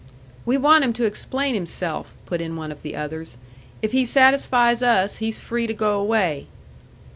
"We 0.47 0.57
want 0.57 0.83
him 0.83 0.93
to 0.93 1.05
explain 1.05 1.53
himself," 1.53 2.15
put 2.25 2.41
in 2.41 2.55
one 2.55 2.71
of 2.71 2.81
the 2.81 2.95
others. 2.95 3.37
"If 3.83 3.91
he 3.91 4.03
satisfies 4.03 4.81
us, 4.81 5.17
he's 5.17 5.39
free 5.39 5.67
to 5.67 5.75
go 5.75 5.99
away." 5.99 6.47